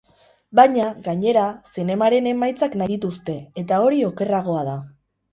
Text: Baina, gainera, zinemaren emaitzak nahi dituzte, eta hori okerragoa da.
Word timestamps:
Baina, 0.59 0.85
gainera, 1.07 1.41
zinemaren 1.75 2.29
emaitzak 2.31 2.77
nahi 2.81 2.87
dituzte, 2.93 3.35
eta 3.65 3.79
hori 3.85 4.01
okerragoa 4.07 4.65
da. 4.71 4.75